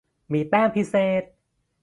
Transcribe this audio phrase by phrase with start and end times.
[0.31, 1.23] มีแต้มพิเศษ.